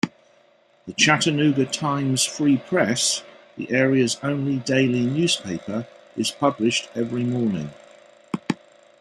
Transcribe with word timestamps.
The 0.87 0.93
"Chattanooga 0.93 1.67
Times 1.67 2.23
Free 2.25 2.57
Press", 2.57 3.21
the 3.55 3.69
area's 3.69 4.17
only 4.23 4.57
daily 4.57 5.01
newspaper, 5.05 5.85
is 6.17 6.31
published 6.31 6.89
every 6.95 7.23
morning. 7.23 7.69